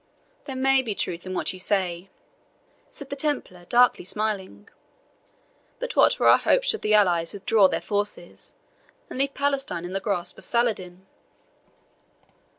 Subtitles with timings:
[0.45, 2.09] "There may be truth in what you say,"
[2.89, 4.67] said the Templar, darkly smiling.
[5.77, 8.55] "But what were our hopes should the allies withdraw their forces,
[9.11, 11.05] and leave Palestine in the grasp of Saladin?"